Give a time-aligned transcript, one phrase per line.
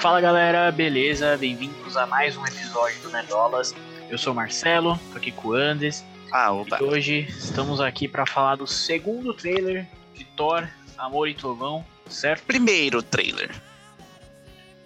[0.00, 1.36] Fala galera, beleza?
[1.36, 3.74] Bem-vindos a mais um episódio do Nerdolas.
[4.08, 6.04] Eu sou o Marcelo, tô aqui com o Andes.
[6.32, 6.78] Ah, opa.
[6.80, 10.66] E hoje estamos aqui para falar do segundo trailer de Thor,
[10.96, 12.42] Amor e Trovão, certo?
[12.44, 13.50] Primeiro trailer.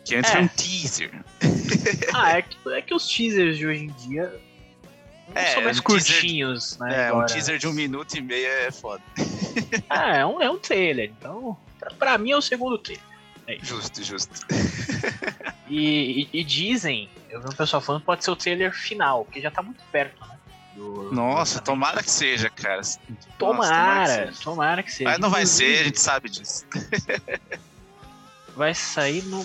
[0.04, 0.38] Que antes É.
[0.38, 1.10] um teaser.
[2.14, 4.32] Ah, é que, é que os teasers de hoje em dia
[5.34, 7.06] É, são mais um teaser- curtinhos, né?
[7.08, 7.26] É, um agora.
[7.26, 9.02] teaser de um minuto e meio é foda.
[9.90, 13.04] Ah, é um, é um trailer, então pra, pra mim é o segundo trailer.
[13.62, 14.32] Justo, justo.
[15.66, 19.24] E, e- e dizem, eu vi um pessoal falando que pode ser o trailer final,
[19.24, 20.38] porque já tá muito perto, né?
[20.74, 21.64] do- do Nossa, lançamento.
[21.64, 22.76] tomara que seja, cara.
[22.78, 22.98] Nossa,
[23.38, 24.98] Tomara, que tomara que seja.
[24.98, 25.10] seja.
[25.10, 26.66] Mas não vai ser, a gente sabe disso.
[28.56, 29.44] Vai sair no.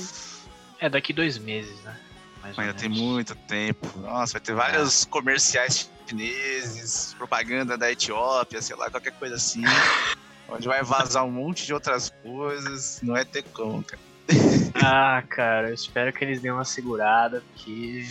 [0.80, 1.98] É, daqui dois meses, né?
[2.42, 3.88] Mais Ainda tem muito tempo.
[4.00, 9.62] Nossa, vai ter vários comerciais chineses, propaganda da Etiópia, sei lá, qualquer coisa assim.
[10.48, 13.00] onde vai vazar um monte de outras coisas.
[13.04, 14.02] Não vai ter como, cara.
[14.82, 18.02] Ah, cara, eu espero que eles dêem uma segurada, porque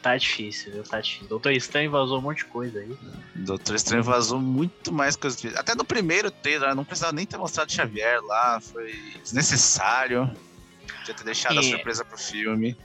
[0.00, 0.82] tá difícil, viu?
[0.84, 1.28] Tá difícil.
[1.28, 2.96] Doutor Estranho vazou um monte de coisa aí.
[3.34, 5.42] Doutor Estranho vazou muito mais coisas.
[5.56, 8.92] Até no primeiro trailer, não precisava nem ter mostrado Xavier lá, foi
[9.22, 10.30] desnecessário.
[10.98, 12.76] Podia ter deixado a E- surpresa pro filme.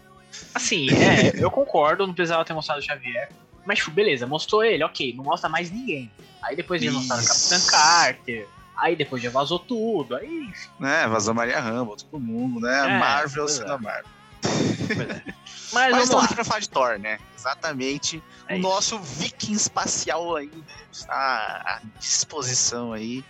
[0.56, 3.30] Assim, é, eu concordo, não precisava ter mostrado o Xavier.
[3.66, 6.10] Mas, tipo, beleza, mostrou ele, ok, não mostra mais ninguém.
[6.42, 7.28] Aí depois eles mostraram o.
[7.28, 8.48] Capitã Carter.
[8.78, 10.16] Aí depois já vazou tudo.
[10.16, 12.96] Aí, enfim, Né, vazou Maria Rambo, todo mundo, né?
[12.96, 13.76] É, Marvel sendo é.
[13.76, 14.12] a Marvel.
[14.44, 15.34] é.
[15.74, 16.26] Mas, Mas estamos lá.
[16.26, 17.20] aqui pra falar de Thor, né?
[17.38, 18.24] Exatamente.
[18.48, 18.68] É o isso.
[18.68, 20.52] nosso viking espacial aí
[20.92, 23.24] está à disposição aí,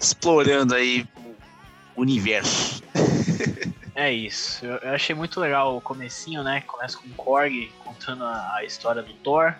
[0.00, 1.04] explorando aí
[1.96, 2.82] o universo.
[3.94, 4.64] É isso.
[4.64, 6.60] Eu, eu achei muito legal o comecinho, né?
[6.60, 9.52] Começa com o Korg contando a, a história do Thor,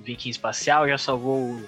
[0.00, 1.60] viking espacial, já salvou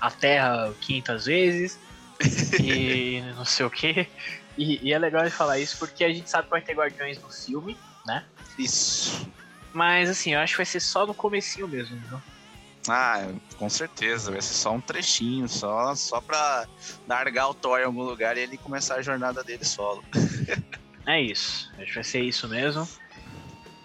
[0.00, 1.78] a Terra 500 vezes
[2.62, 4.06] e não sei o que.
[4.56, 7.20] E, e é legal de falar isso porque a gente sabe que vai ter Guardiões
[7.20, 7.76] no filme,
[8.06, 8.24] né?
[8.58, 9.28] Isso.
[9.72, 12.20] Mas assim, eu acho que vai ser só no comecinho mesmo, viu?
[12.88, 16.66] Ah, com certeza, vai ser só um trechinho, só, só pra
[17.06, 20.04] largar o Thor em algum lugar e ele começar a jornada dele solo.
[21.06, 21.68] É isso.
[21.78, 22.86] Acho que vai ser isso mesmo.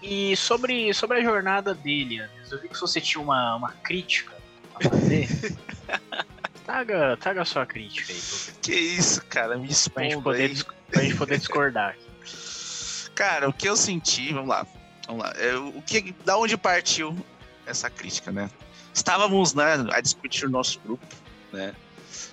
[0.04, 4.36] E sobre, sobre a jornada dele, Anderson, eu vi que você tinha uma, uma crítica
[4.76, 5.28] a fazer.
[6.66, 8.20] traga, traga a sua crítica aí,
[8.62, 10.64] Que isso, cara, me pra gente expondo poder, aí.
[10.92, 11.96] pra gente poder discordar.
[13.14, 14.68] Cara, o que eu senti, vamos lá,
[15.08, 17.16] vamos lá, é, o que, da onde partiu
[17.66, 18.50] essa crítica, né?
[18.94, 21.06] Estávamos, né, a discutir o nosso grupo,
[21.54, 21.74] né,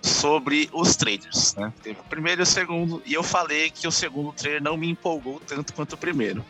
[0.02, 1.72] sobre os trailers, né?
[1.82, 4.90] Teve o primeiro e o segundo, e eu falei que o segundo trailer não me
[4.90, 6.44] empolgou tanto quanto o primeiro,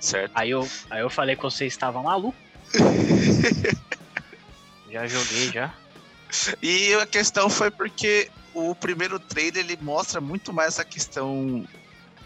[0.00, 0.32] certo?
[0.34, 2.36] Aí eu, aí eu falei que você estava maluco.
[4.90, 5.72] já joguei, já.
[6.62, 11.66] E a questão foi porque o primeiro trailer ele mostra muito mais essa questão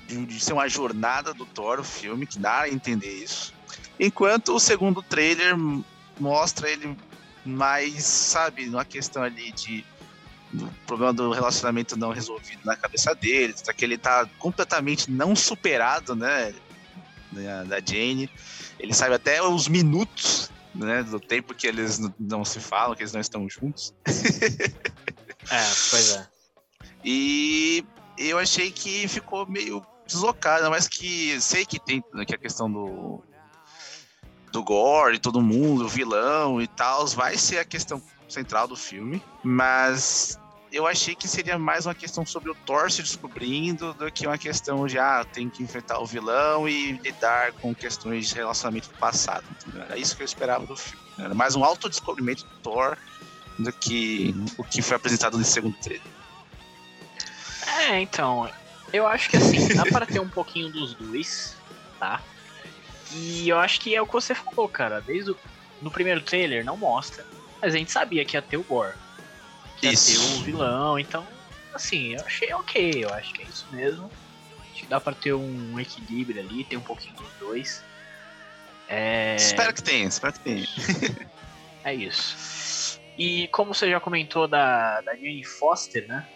[0.06, 3.52] de, de ser uma jornada do Thor, o filme, que dá a entender isso.
[3.98, 5.54] Enquanto o segundo trailer
[6.18, 6.96] mostra ele
[7.44, 9.84] mais, sabe, numa questão ali de
[10.50, 15.36] do problema do relacionamento não resolvido na cabeça dele, tá que ele tá completamente não
[15.36, 16.54] superado, né,
[17.30, 18.30] da, da Jane.
[18.78, 23.12] Ele sabe até os minutos, né, do tempo que eles não se falam, que eles
[23.12, 23.94] não estão juntos.
[25.50, 26.26] É, pois é.
[27.02, 27.82] E
[28.18, 32.70] eu achei que ficou meio deslocado, mas que sei que tem né, que a questão
[32.70, 33.22] do
[34.52, 39.22] do gore, todo mundo, o vilão e tal, vai ser a questão central do filme,
[39.42, 40.38] mas
[40.72, 44.38] eu achei que seria mais uma questão sobre o Thor se descobrindo do que uma
[44.38, 48.98] questão de ah, tem que enfrentar o vilão e lidar com questões de relacionamento do
[48.98, 49.44] passado.
[49.50, 49.82] entendeu?
[49.82, 51.02] Era isso que eu esperava do filme.
[51.18, 52.96] Era mais um autodescobrimento do Thor
[53.58, 56.02] do que o que foi apresentado no segundo trailer.
[57.66, 58.50] É, então,
[58.92, 61.56] eu acho que assim, dá para ter um pouquinho dos dois,
[61.98, 62.20] tá?
[63.12, 65.00] E eu acho que é o que você falou, cara.
[65.00, 65.38] Desde o
[65.80, 67.24] no primeiro trailer não mostra,
[67.60, 68.94] mas a gente sabia que ia ter o Gore.
[69.82, 70.12] Ia Isso.
[70.12, 71.26] ter o vilão, então,
[71.72, 74.10] assim, eu achei ok, eu acho que é isso mesmo.
[74.60, 77.82] Acho que dá pra ter um equilíbrio ali, ter um pouquinho dos dois.
[78.88, 80.66] É, Espero que tenha, espero que tenha.
[81.84, 82.98] é isso.
[83.18, 86.26] E como você já comentou da, da Jane Foster, né?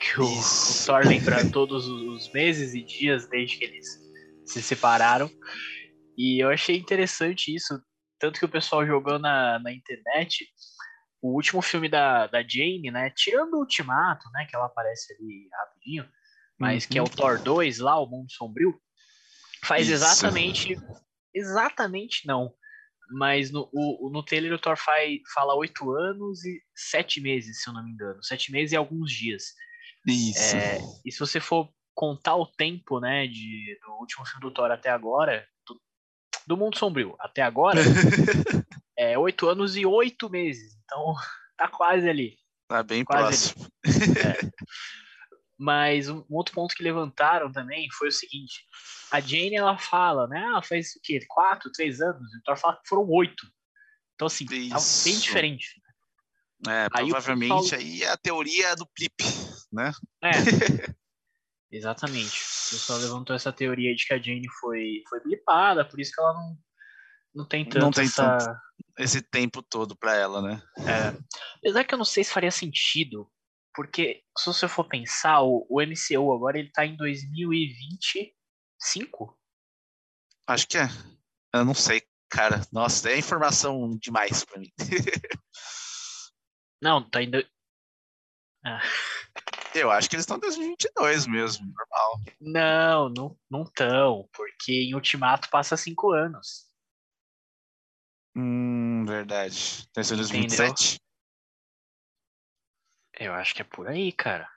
[0.00, 0.84] Que o, o.
[0.86, 3.86] Thor lembra todos os meses e dias desde que eles
[4.46, 5.30] se separaram.
[6.16, 7.78] E eu achei interessante isso.
[8.18, 10.46] Tanto que o pessoal jogou na, na internet
[11.22, 13.10] o último filme da, da Jane, né?
[13.10, 14.46] Tirando o Ultimato, né?
[14.48, 16.08] Que ela aparece ali rapidinho,
[16.58, 18.80] mas que é o Thor 2 lá, o Mundo Sombrio,
[19.64, 19.94] faz Isso.
[19.94, 20.76] exatamente.
[21.34, 22.52] Exatamente não.
[23.12, 27.68] Mas no, o- no trailer o Thor faz, fala oito anos e sete meses, se
[27.68, 28.22] eu não me engano.
[28.22, 29.54] Sete meses e alguns dias.
[30.06, 30.38] Isso.
[30.56, 34.70] É, e se você for contar o tempo, né, de, do último filme do Thor
[34.70, 35.80] até agora, do,
[36.46, 37.80] do Mundo Sombrio até agora,
[39.00, 40.76] é oito anos e oito meses.
[40.84, 41.14] Então,
[41.56, 42.36] tá quase ali.
[42.68, 43.72] Tá bem quase próximo.
[44.18, 44.50] É.
[45.58, 48.64] Mas um outro ponto que levantaram também foi o seguinte:
[49.10, 50.42] a Jane ela fala, né?
[50.54, 51.20] Ah, faz o quê?
[51.28, 52.22] Quatro, três anos?
[52.34, 53.46] O Thor fala que foram oito.
[54.14, 55.80] Então, assim, tá bem diferente.
[56.68, 59.14] É, provavelmente aí, aí é a teoria do Plip,
[59.72, 59.92] né?
[60.22, 60.30] É.
[61.72, 62.28] Exatamente.
[62.28, 66.20] O pessoal levantou essa teoria de que a Jane foi, foi blipada, por isso que
[66.20, 66.58] ela não,
[67.34, 68.36] não tem tanto não tem essa...
[68.36, 68.60] tanto
[69.02, 70.62] esse tempo todo para ela, né?
[70.78, 71.16] É.
[71.56, 73.32] Apesar que eu não sei se faria sentido,
[73.74, 79.38] porque se você for pensar, o, o MCU agora ele tá em 2025?
[80.46, 80.86] Acho que é.
[81.54, 82.60] Eu não sei, cara.
[82.72, 84.70] Nossa, é informação demais para mim.
[86.82, 87.42] não, tá indo.
[88.64, 88.80] Ah.
[89.74, 92.20] Eu acho que eles estão em 2022 mesmo, normal.
[92.40, 96.69] Não, não, não estão, porque em Ultimato passa cinco anos.
[98.34, 99.88] Hum, verdade.
[99.92, 101.00] Tem sido 2027?
[103.18, 104.48] Eu acho que é por aí, cara.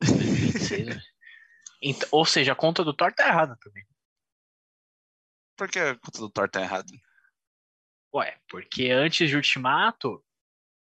[0.00, 1.02] 2026,
[1.82, 3.86] então, ou seja, a conta do Thor tá errada também.
[5.56, 6.90] Por que a conta do Thor tá errada?
[8.14, 10.24] Ué, porque antes de Ultimato,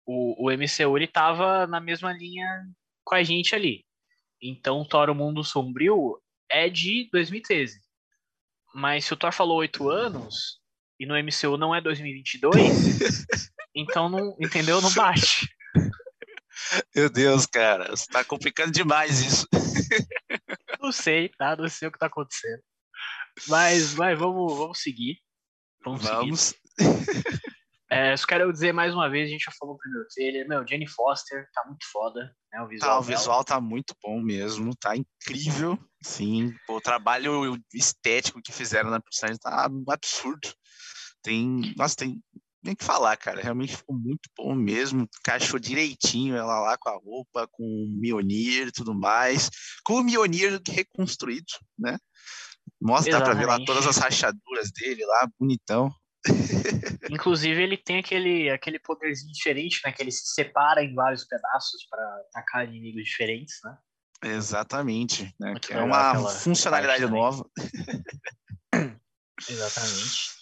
[0.04, 2.66] o, o MCU ele tava na mesma linha
[3.04, 3.86] com a gente ali.
[4.40, 6.20] Então, Thor O Mundo Sombrio
[6.50, 7.80] é de 2013.
[8.74, 10.60] Mas se o Thor falou oito anos,
[10.98, 12.54] e no MCU não é 2022,
[13.74, 14.80] então não, entendeu?
[14.80, 15.48] Não bate.
[16.94, 19.46] Meu Deus, cara, você tá complicando demais isso.
[20.80, 21.56] não sei, tá?
[21.56, 22.62] Não sei o que tá acontecendo.
[23.48, 25.18] Mas, mas vamos, vamos seguir.
[25.84, 26.02] Vamos.
[26.02, 26.54] vamos.
[26.78, 27.53] Seguir.
[27.94, 30.66] É, só quero dizer mais uma vez, a gente já falou no primeiro trailer, meu,
[30.66, 32.60] Jenny Foster tá muito foda, né?
[32.62, 35.78] O visual, tá, o visual tá muito bom mesmo, tá incrível.
[36.02, 40.52] Sim, o trabalho estético que fizeram na personagem tá um absurdo.
[41.22, 42.20] Tem, nossa, tem
[42.64, 43.42] nem que falar, cara.
[43.42, 45.06] Realmente ficou muito bom mesmo.
[45.20, 49.50] Encaixou direitinho ela lá com a roupa, com o Mionir e tudo mais.
[49.84, 51.98] Com o Mionir reconstruído, né?
[52.80, 55.94] Mostra, dá pra ver lá todas as rachaduras dele lá, bonitão.
[57.10, 59.92] Inclusive, ele tem aquele, aquele poderzinho diferente, né?
[59.92, 63.76] Que ele se separa em vários pedaços para atacar inimigos diferentes, né?
[64.22, 65.34] Exatamente.
[65.38, 65.54] Né?
[65.60, 67.46] Que é uma funcionalidade nova.
[69.48, 70.34] Exatamente.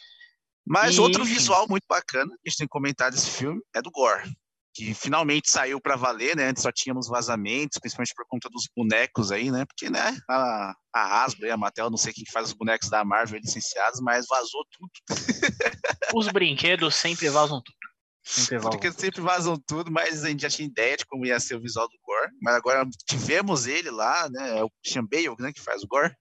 [0.64, 1.34] Mas e, outro enfim.
[1.34, 4.32] visual muito bacana que a gente tem comentado desse filme é do Gore,
[4.74, 6.48] que finalmente saiu para valer, né?
[6.48, 9.64] Antes só tínhamos vazamentos, principalmente por conta dos bonecos aí, né?
[9.64, 13.04] Porque, né, a, a Hasbro e a Mattel, não sei quem faz os bonecos da
[13.04, 14.90] Marvel licenciados, mas vazou tudo.
[16.14, 17.76] Os brinquedos sempre vazam tudo.
[18.24, 18.70] Sempre vazam.
[18.70, 21.60] Porque sempre vazam tudo, mas a gente já tinha ideia de como ia ser o
[21.60, 22.30] visual do Gore.
[22.40, 24.58] Mas agora tivemos ele lá, né?
[24.58, 26.14] É o Christian Bale, né, que faz o Gore.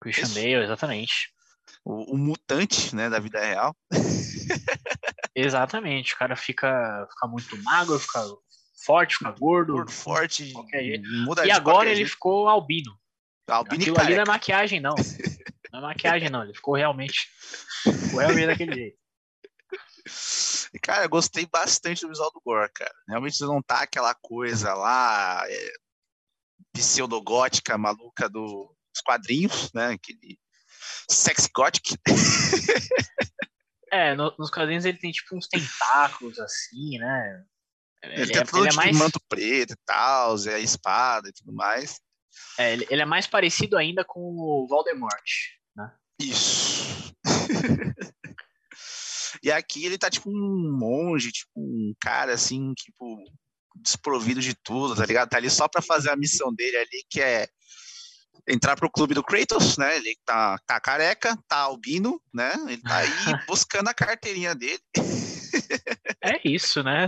[0.00, 1.32] Christian Bale, exatamente
[1.84, 3.74] o, o, mutante, né, da vida real.
[5.40, 8.24] Exatamente, o cara fica, fica muito magro, fica
[8.84, 9.74] forte, fica gordo.
[9.74, 10.52] Gordo, forte,
[11.24, 12.10] muda E agora ele jeito.
[12.10, 12.98] ficou albino.
[13.48, 14.94] Albino Aquilo ali não é maquiagem, não.
[15.70, 16.44] Não é maquiagem, não.
[16.44, 17.28] Ele ficou realmente.
[17.82, 18.98] Ficou realmente daquele jeito.
[20.80, 22.94] Cara, eu gostei bastante do visual do Gore, cara.
[23.06, 25.72] Realmente não tá aquela coisa lá é,
[26.72, 29.88] pseudogótica maluca do, dos quadrinhos, né?
[29.88, 30.38] Aquele
[31.10, 31.98] Sexy Gothic.
[33.90, 37.44] é, no, nos quadrinhos ele tem tipo uns tentáculos assim, né?
[38.02, 38.96] Ele, ele tem é, todo ele é tipo mais...
[38.96, 42.00] manto preto e tal, é a espada e tudo mais.
[42.58, 45.24] É, ele, ele, é mais parecido ainda com o Voldemort,
[45.74, 45.92] né?
[46.20, 47.12] Isso.
[49.42, 53.24] e aqui ele tá tipo um monge, tipo um cara assim, tipo
[53.76, 55.28] desprovido de tudo, tá ligado?
[55.28, 57.48] Tá ali só pra fazer a missão dele ali, que é
[58.48, 59.96] entrar pro clube do Kratos, né?
[59.96, 62.52] Ele tá, tá careca, tá albino, né?
[62.66, 63.08] Ele tá aí
[63.46, 64.80] buscando a carteirinha dele.
[66.22, 67.06] é isso, né?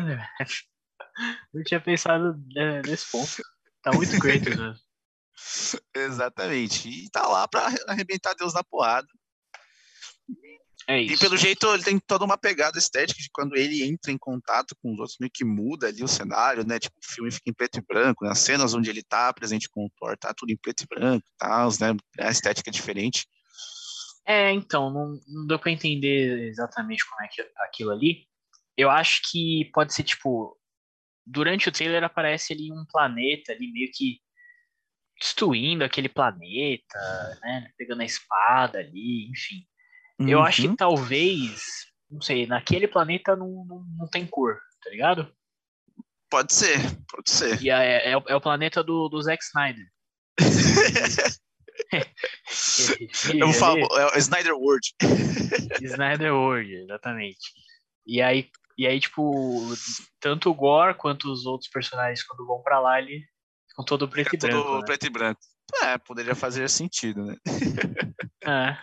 [1.52, 3.42] Não tinha pensado né, nesse ponto.
[3.82, 4.74] Tá muito Kratos, né?
[5.96, 6.88] Exatamente.
[6.88, 9.08] E tá lá pra arrebentar Deus na porrada.
[10.90, 11.14] É isso.
[11.14, 14.74] E pelo jeito ele tem toda uma pegada estética de quando ele entra em contato
[14.82, 16.80] com os outros, meio que muda ali o cenário, né?
[16.80, 18.32] Tipo, o filme fica em preto e branco, né?
[18.32, 21.24] as cenas onde ele tá presente com o Thor, tá tudo em preto e branco,
[21.38, 21.96] tá, né?
[22.18, 23.24] A estética é diferente.
[24.26, 28.26] É, então, não, não deu pra entender exatamente como é que aquilo ali.
[28.76, 30.58] Eu acho que pode ser, tipo,
[31.24, 34.18] durante o trailer aparece ali um planeta ali meio que
[35.20, 36.98] destruindo aquele planeta,
[37.42, 37.70] né?
[37.78, 39.69] Pegando a espada ali, enfim.
[40.20, 40.28] Uhum.
[40.28, 40.76] Eu acho que uhum.
[40.76, 41.62] talvez,
[42.10, 45.32] não sei, naquele planeta não, não, não tem cor, tá ligado?
[46.28, 46.78] Pode ser,
[47.10, 47.60] pode ser.
[47.62, 49.86] E é, é, é o planeta do, do Zack Snyder.
[51.92, 53.86] é, o famo...
[53.96, 54.94] é o Snyder World.
[55.82, 57.40] Snyder World, exatamente.
[58.06, 59.74] E aí, e aí, tipo,
[60.20, 63.24] tanto o Gore quanto os outros personagens, quando vão pra lá, ele
[63.68, 64.66] ficam todo preto Fica e branco.
[64.66, 64.86] Todo né?
[64.86, 65.40] preto e branco.
[65.82, 67.36] É, poderia fazer sentido, né?
[68.44, 68.76] é.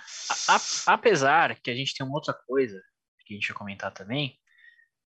[0.48, 2.82] A, apesar que a gente tem uma outra coisa
[3.26, 4.38] que a gente ia comentar também,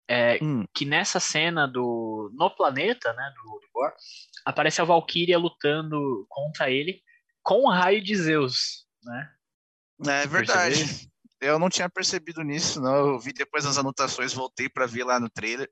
[0.07, 0.65] é hum.
[0.73, 3.93] que nessa cena do no planeta, né, do, do Gore,
[4.45, 7.01] aparece a Valkyria lutando contra ele
[7.43, 9.31] com o raio de Zeus, né?
[10.07, 11.09] É verdade.
[11.41, 12.95] Eu não tinha percebido nisso, não.
[12.95, 15.69] Eu vi depois as anotações, voltei para ver lá no trailer.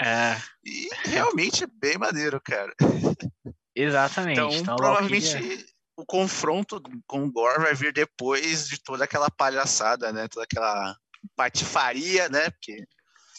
[0.00, 0.36] É.
[0.64, 2.72] e realmente é bem maneiro, cara.
[3.78, 4.38] Exatamente.
[4.38, 5.66] Então, então provavelmente
[5.96, 10.26] o confronto com o Gore vai vir depois de toda aquela palhaçada, né?
[10.28, 10.96] Toda aquela
[11.36, 12.50] patifaria, né?
[12.50, 12.84] Porque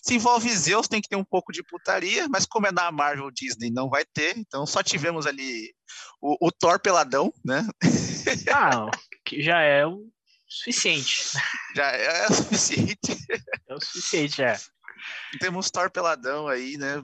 [0.02, 3.30] se envolve Zeus, tem que ter um pouco de putaria, mas como é na Marvel
[3.32, 4.38] Disney, não vai ter.
[4.38, 5.74] Então só tivemos ali
[6.22, 7.68] o, o Thor peladão, né?
[8.54, 8.92] Ah,
[9.26, 10.08] que já é o
[10.48, 11.32] suficiente.
[11.76, 13.18] Já é o suficiente.
[13.68, 14.56] É o suficiente, é.
[15.40, 17.02] Temos Thor peladão aí, né?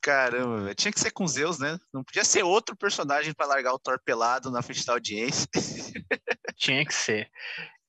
[0.00, 0.74] Caramba, véio.
[0.74, 1.78] tinha que ser com Zeus, né?
[1.92, 5.48] Não podia ser outro personagem para largar o Thor pelado na frente da audiência.
[6.56, 7.30] Tinha que ser.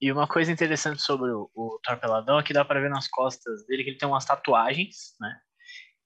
[0.02, 3.08] E uma coisa interessante sobre o, o Thor peladão é que dá para ver nas
[3.08, 5.40] costas dele que ele tem umas tatuagens, né?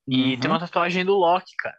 [0.08, 0.40] E uhum.
[0.40, 1.78] tem uma tatuagem do Loki, cara.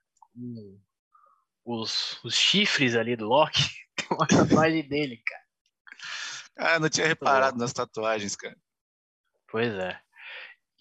[1.65, 3.63] Os, os chifres ali do Loki.
[3.97, 5.45] Tem uma tatuagem dele, cara.
[6.57, 8.57] Ah, não tinha reparado nas tatuagens, cara.
[9.49, 10.01] Pois é.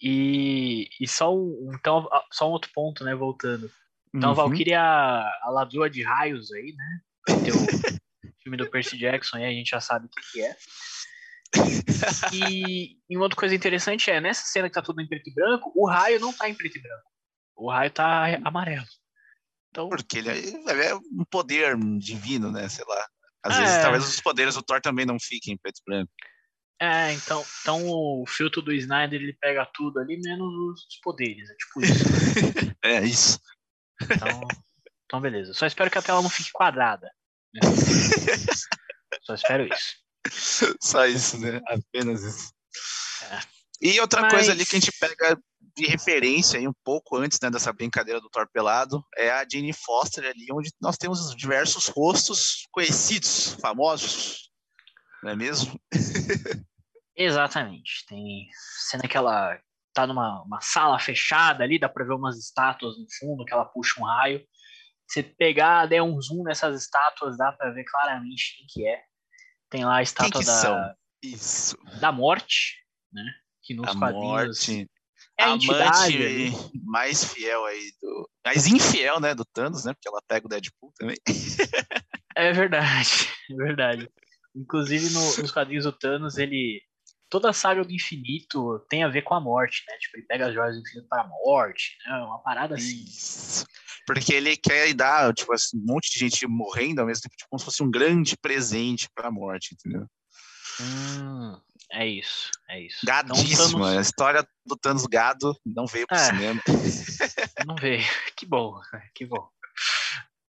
[0.00, 3.14] E, e só, um, então, só um outro ponto, né?
[3.14, 3.70] Voltando.
[4.14, 4.40] Então, uhum.
[4.40, 7.00] a Valkyria, a ladrua de raios aí, né?
[7.26, 10.56] Tem o filme do Percy Jackson aí, a gente já sabe o que, que é.
[12.32, 15.34] E, e, uma outra coisa interessante é, nessa cena que tá tudo em preto e
[15.34, 17.04] branco, o raio não tá em preto e branco.
[17.56, 18.86] O raio tá amarelo.
[19.70, 19.88] Então...
[19.88, 22.68] Porque ele é, é um poder divino, né?
[22.68, 23.06] Sei lá.
[23.42, 23.60] Às é...
[23.60, 26.12] vezes, talvez os poderes do Thor também não fiquem em preto e branco.
[26.84, 31.48] É, então, então o filtro do Snyder ele pega tudo ali, menos os poderes.
[31.48, 32.04] É tipo isso.
[32.84, 33.40] é isso.
[34.02, 34.40] Então,
[35.06, 35.54] então, beleza.
[35.54, 37.10] Só espero que a tela não fique quadrada.
[37.54, 37.60] Né?
[39.24, 40.76] Só espero isso.
[40.82, 41.62] Só isso, né?
[41.66, 42.52] Apenas isso.
[43.30, 43.40] É.
[43.80, 44.32] E outra Mas...
[44.32, 45.38] coisa ali que a gente pega
[45.74, 49.72] de referência aí um pouco antes né, dessa brincadeira do Thor pelado é a Jane
[49.72, 54.50] Foster ali, onde nós temos diversos rostos conhecidos, famosos,
[55.22, 55.80] não é mesmo?
[57.16, 58.04] Exatamente.
[58.08, 58.48] Tem
[58.88, 59.58] cena que ela
[59.92, 63.64] tá numa uma sala fechada ali, dá pra ver umas estátuas no fundo, que ela
[63.64, 64.44] puxa um raio.
[65.06, 69.02] Você pegar, der um zoom nessas estátuas, dá pra ver claramente quem que é.
[69.70, 71.76] Tem lá a estátua que da, Isso.
[72.00, 72.76] da morte,
[73.12, 73.22] né?
[73.62, 74.24] Que nos a quadrinhos.
[74.24, 74.90] Morte.
[75.38, 76.52] É a amante
[76.84, 78.30] mais fiel aí do.
[78.46, 79.34] Mais infiel, né?
[79.34, 79.92] Do Thanos, né?
[79.92, 81.16] Porque ela pega o Deadpool também.
[82.36, 84.08] é verdade, é verdade.
[84.54, 86.80] Inclusive, no, nos quadrinhos do Thanos, ele.
[87.34, 89.96] Toda a saga do infinito tem a ver com a morte, né?
[89.98, 92.16] Tipo, ele pega as joias do infinito para a morte, né?
[92.18, 93.02] Uma parada assim.
[93.02, 93.66] Isso.
[94.06, 97.50] Porque ele quer dar, tipo assim, um monte de gente morrendo ao mesmo tempo, tipo,
[97.50, 100.06] como se fosse um grande presente para a morte, entendeu?
[100.80, 101.60] Hum,
[101.90, 103.04] é isso, é isso.
[103.04, 103.52] Gadíssima.
[103.52, 103.96] Então, Thanos...
[103.96, 106.62] A história do Thanos gado não veio pro é, cinema.
[107.66, 108.04] Não veio.
[108.36, 108.78] Que bom,
[109.12, 109.48] que bom.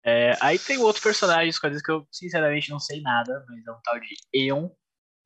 [0.04, 3.80] É, aí tem outro personagem quadrinhos que eu sinceramente não sei nada, mas é um
[3.82, 4.70] tal de Eon,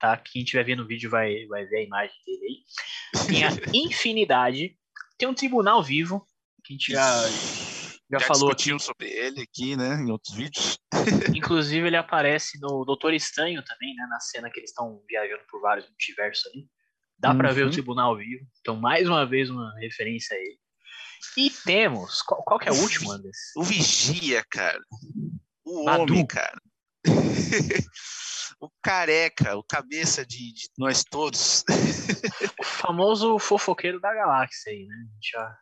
[0.03, 0.17] tá?
[0.17, 3.27] Quem estiver vendo o vídeo vai, vai ver a imagem dele aí.
[3.27, 4.77] Tem a Infinidade,
[5.17, 6.27] tem um tribunal vivo,
[6.65, 8.49] que a gente já, já, já falou.
[8.49, 10.77] discutiu sobre ele aqui, né, em outros vídeos.
[11.37, 15.61] Inclusive ele aparece no Doutor Estranho também, né, na cena que eles estão viajando por
[15.61, 16.67] vários multiversos ali.
[17.17, 17.39] Dá uhum.
[17.39, 18.45] para ver o tribunal vivo.
[18.61, 20.59] Então, mais uma vez, uma referência a ele.
[21.37, 22.21] E temos.
[22.23, 23.61] Qual, qual que é o último, Anderson?
[23.61, 24.81] O Vigia, cara.
[25.65, 26.03] O Badu.
[26.03, 26.61] homem, cara.
[28.63, 31.65] o careca, o cabeça de, de, nós todos.
[32.61, 34.95] o famoso fofoqueiro da galáxia aí, né?
[34.95, 35.59] A gente já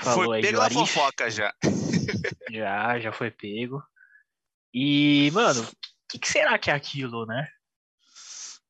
[0.00, 1.54] falou foi aí pego a fofoca já.
[2.50, 3.80] já, já foi pego.
[4.74, 5.66] E, mano, o
[6.10, 7.48] que, que, será que é aquilo, né?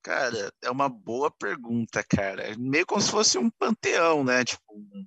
[0.02, 2.54] Cara, é uma boa pergunta, cara.
[2.58, 4.44] Meio como se fosse um panteão, né?
[4.44, 5.06] Tipo, um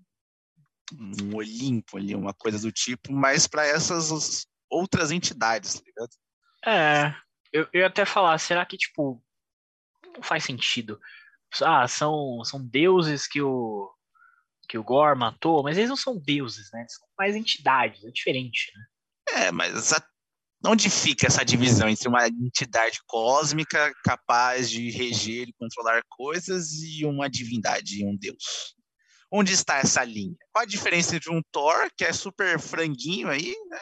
[0.97, 6.09] um Olimpo ali, uma coisa do tipo, mas para essas outras entidades, tá ligado?
[6.65, 7.15] É,
[7.51, 9.21] eu, eu ia até falar, será que, tipo,
[10.15, 10.99] não faz sentido?
[11.61, 13.91] Ah, são, são deuses que o,
[14.67, 16.85] que o Gore matou, mas eles não são deuses, né?
[16.87, 19.45] São mais entidades, é diferente, né?
[19.45, 20.03] É, mas a,
[20.65, 27.05] onde fica essa divisão entre uma entidade cósmica capaz de reger e controlar coisas e
[27.05, 28.75] uma divindade, um deus?
[29.31, 30.35] onde está essa linha?
[30.51, 33.79] Qual a diferença entre um Thor, que é super franguinho aí, né?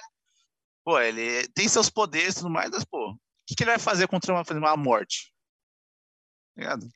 [0.84, 3.18] Pô, ele tem seus poderes e tudo mais, mas, pô,
[3.48, 5.34] que, que ele vai fazer contra uma, uma morte?
[6.56, 6.88] Tá ligado?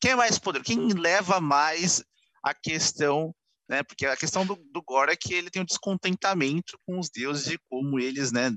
[0.00, 0.66] Quem é mais poderoso?
[0.66, 2.02] Quem leva mais
[2.42, 3.34] a questão,
[3.68, 3.82] né?
[3.82, 7.48] Porque a questão do, do Gore é que ele tem um descontentamento com os deuses
[7.48, 8.50] e como eles, né,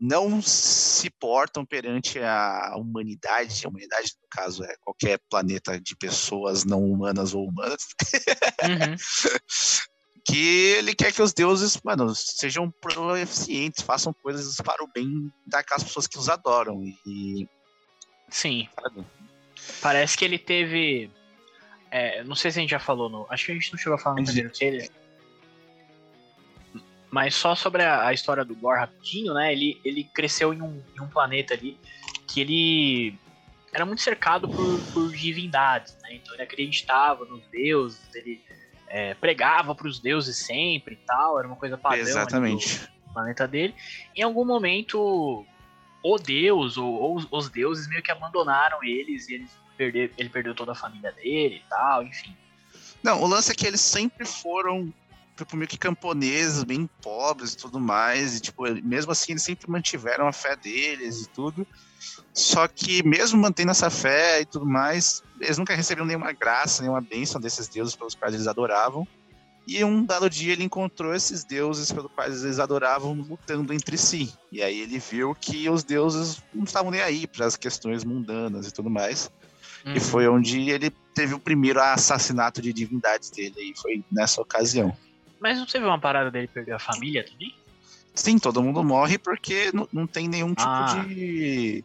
[0.00, 6.64] não se portam perante a humanidade, a humanidade, no caso, é qualquer planeta de pessoas
[6.64, 7.86] não humanas ou humanas,
[8.64, 8.96] uhum.
[10.24, 15.82] que ele quer que os deuses, mano, sejam proeficientes, façam coisas para o bem daquelas
[15.82, 16.82] pessoas que os adoram.
[17.06, 17.48] E...
[18.28, 18.68] Sim.
[18.80, 19.04] Sabe?
[19.80, 21.10] Parece que ele teve.
[21.90, 23.26] É, não sei se a gente já falou no.
[23.28, 24.90] Acho que a gente não chegou a falar no primeiro trailer.
[27.10, 29.52] Mas só sobre a, a, história do Gore rapidinho, né?
[29.52, 31.78] Ele, ele cresceu em um, em um planeta ali
[32.26, 33.18] que ele
[33.72, 36.14] era muito cercado por, por divindades, né?
[36.14, 38.42] Então ele acreditava nos deuses, ele
[38.92, 42.78] é, pregava para os deuses sempre e tal, era uma coisa padrão Exatamente.
[43.06, 43.74] do planeta dele.
[44.14, 45.46] Em algum momento,
[46.04, 50.54] o deus ou, ou, os deuses meio que abandonaram eles e eles perder, ele perdeu
[50.54, 52.36] toda a família dele e tal, enfim.
[53.02, 54.92] Não, o lance é que eles sempre foram
[55.38, 58.36] tipo, meio que camponeses, bem pobres e tudo mais.
[58.36, 61.66] E, tipo, mesmo assim, eles sempre mantiveram a fé deles e tudo.
[62.32, 67.00] Só que, mesmo mantendo essa fé e tudo mais, eles nunca receberam nenhuma graça, nenhuma
[67.00, 69.06] bênção desses deuses pelos quais eles adoravam.
[69.66, 74.32] E um dado dia ele encontrou esses deuses pelos quais eles adoravam lutando entre si.
[74.50, 78.66] E aí ele viu que os deuses não estavam nem aí para as questões mundanas
[78.66, 79.30] e tudo mais.
[79.84, 79.94] Uhum.
[79.94, 83.54] E foi onde ele teve o primeiro assassinato de divindades dele.
[83.58, 84.96] E foi nessa ocasião.
[85.40, 87.54] Mas não teve uma parada dele perder a família também?
[88.14, 91.04] Sim, todo mundo morre porque não, não tem nenhum tipo ah.
[91.06, 91.84] de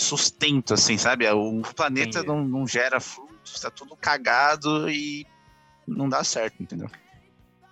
[0.00, 1.28] sustento, assim, sabe?
[1.28, 5.26] O planeta não, não, gera frutos, tá tudo cagado e
[5.86, 6.90] não dá certo, entendeu?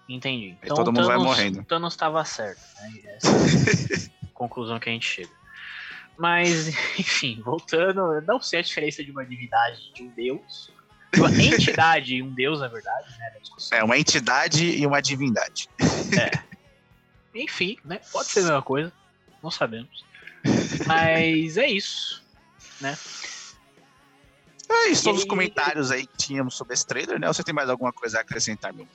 [0.09, 0.57] Entendi.
[0.63, 1.65] Então todo mundo Thanos, vai morrendo.
[1.65, 3.17] Thanos estava certo, né?
[3.17, 5.31] Essa é a conclusão que a gente chega.
[6.17, 10.71] Mas, enfim, voltando, não sei a diferença de uma divindade de um deus
[11.17, 13.33] uma entidade e um deus, na verdade, né?
[13.73, 15.69] É, uma entidade e uma divindade.
[16.19, 16.43] É.
[17.35, 18.01] Enfim, né?
[18.13, 18.93] Pode ser a mesma coisa.
[19.43, 20.05] Não sabemos.
[20.87, 22.23] Mas é isso,
[22.81, 22.97] né?
[24.71, 27.27] É isso, todos os comentários aí que tínhamos sobre esse trailer, né?
[27.27, 28.87] Ou você tem mais alguma coisa a acrescentar, meu?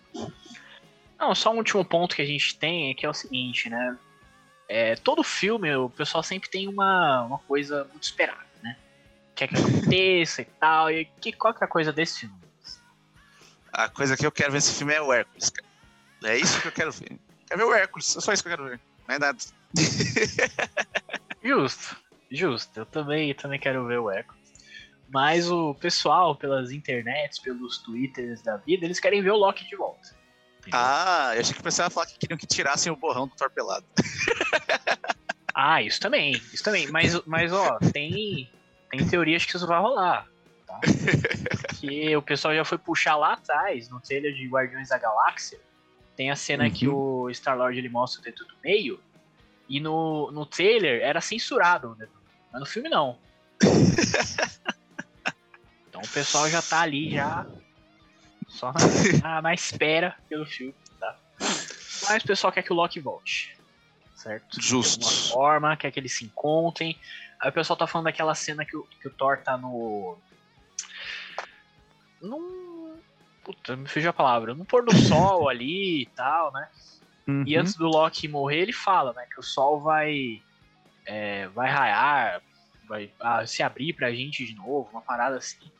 [1.20, 3.98] Não, só um último ponto que a gente tem é que é o seguinte, né?
[4.70, 8.54] É, todo filme, o pessoal sempre tem uma, uma coisa muito esperada
[9.36, 10.92] quer que aconteça e tal.
[10.92, 12.36] E que, qual que é a coisa desse filme?
[13.72, 15.68] A coisa que eu quero ver nesse filme é o Hércules, cara.
[16.26, 17.20] É isso que eu quero ver.
[17.48, 18.80] Quero ver o Hércules, é só isso que eu quero ver.
[19.08, 19.38] Não é nada.
[21.44, 21.98] justo,
[22.32, 22.80] justo.
[22.80, 24.44] Eu também, também quero ver o Hércules.
[25.10, 29.76] Mas o pessoal, pelas internets, pelos twitters da vida, eles querem ver o Loki de
[29.76, 30.16] volta.
[30.60, 30.80] Entendeu?
[30.82, 33.36] Ah, eu achei que o pessoal ia falar que queriam que tirassem o borrão do
[33.36, 33.86] torpelado.
[35.54, 36.90] ah, isso também, isso também.
[36.90, 38.50] Mas, mas ó, tem,
[38.90, 40.28] tem teorias que isso vai rolar.
[40.66, 40.80] Tá?
[41.80, 45.60] que o pessoal já foi puxar lá atrás, no trailer de Guardiões da Galáxia.
[46.16, 46.72] Tem a cena uhum.
[46.72, 49.00] que o Star-Lord ele mostra o dedo do meio.
[49.74, 52.08] E no, no trailer era censurado, né?
[52.52, 53.18] mas no filme não.
[55.90, 57.44] então o pessoal já tá ali, já.
[58.48, 58.72] Só
[59.24, 61.18] na, na espera pelo filme, tá?
[61.40, 63.58] Mas o pessoal quer que o Loki volte.
[64.16, 64.62] Certo?
[64.62, 65.00] Justo.
[65.00, 66.96] De alguma forma, quer que eles se encontrem.
[67.42, 70.20] Aí o pessoal tá falando daquela cena que o, que o Thor tá no.
[72.22, 72.96] Num.
[73.44, 74.54] Puta, me fugiu a palavra.
[74.54, 76.70] No pôr do sol ali e tal, né?
[77.28, 77.44] Uhum.
[77.46, 79.26] E antes do Loki morrer, ele fala, né?
[79.34, 80.42] Que o sol vai.
[81.06, 82.42] É, vai raiar,
[82.88, 85.72] vai ah, se abrir pra gente de novo, uma parada assim.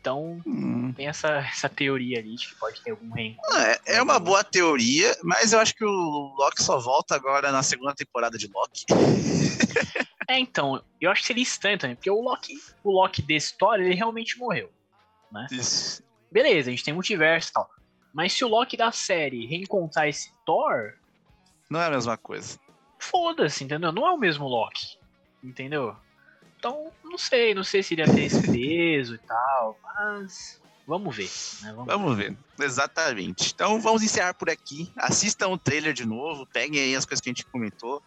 [0.00, 0.92] Então, hum.
[0.96, 3.56] tem essa, essa teoria ali de que pode ter algum reencontro.
[3.58, 7.62] É, é uma boa teoria, mas eu acho que o Loki só volta agora na
[7.62, 8.84] segunda temporada de Loki.
[10.30, 12.52] É, então, eu acho que seria estranho também, porque o Loki,
[12.84, 14.70] o Loki dessa história, ele realmente morreu.
[15.32, 15.46] Né?
[15.50, 16.02] Isso.
[16.30, 17.70] Beleza, a gente tem multiverso e tal.
[18.12, 20.94] Mas se o Loki da série reencontrar esse Thor.
[21.70, 22.58] Não é a mesma coisa.
[22.98, 23.92] Foda-se, entendeu?
[23.92, 24.98] Não é o mesmo Loki.
[25.42, 25.94] Entendeu?
[26.58, 31.30] Então, não sei, não sei se iria ter esse peso e tal, mas vamos ver.
[31.62, 31.72] Né?
[31.72, 32.36] Vamos, vamos ver.
[32.56, 32.64] ver.
[32.64, 33.52] exatamente.
[33.54, 34.90] Então vamos encerrar por aqui.
[34.96, 38.02] Assistam o trailer de novo, peguem aí as coisas que a gente comentou.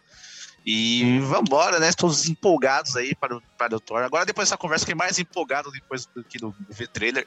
[0.64, 1.90] E vambora, né?
[1.92, 4.02] Todos empolgados aí para o, para o Thor.
[4.02, 7.24] Agora, depois dessa conversa, fiquei mais empolgado depois do que do, do V-Trailer.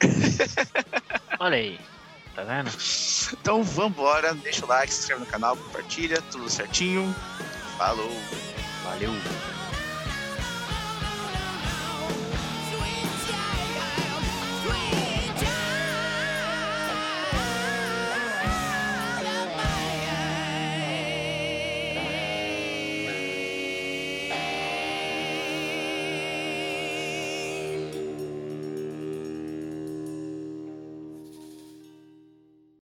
[1.40, 1.78] Olha aí,
[2.36, 2.72] tá vendo?
[3.42, 7.14] Então vambora, deixa o like, se inscreve no canal, compartilha, tudo certinho.
[7.76, 8.12] Falou.
[8.84, 9.12] Valeu.